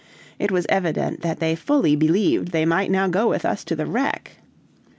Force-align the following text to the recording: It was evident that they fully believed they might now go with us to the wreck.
It 0.39 0.49
was 0.49 0.65
evident 0.67 1.21
that 1.21 1.39
they 1.39 1.53
fully 1.53 1.95
believed 1.95 2.47
they 2.47 2.65
might 2.65 2.89
now 2.89 3.07
go 3.07 3.27
with 3.29 3.45
us 3.45 3.63
to 3.65 3.75
the 3.75 3.85
wreck. 3.85 4.37